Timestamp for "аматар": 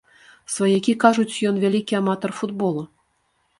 2.01-2.37